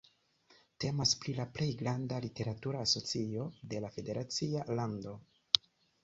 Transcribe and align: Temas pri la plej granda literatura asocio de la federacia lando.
Temas 0.83 1.09
pri 1.25 1.33
la 1.39 1.43
plej 1.57 1.67
granda 1.81 2.21
literatura 2.23 2.81
asocio 2.85 3.45
de 3.73 3.81
la 3.83 3.91
federacia 3.99 4.65
lando. 4.81 5.13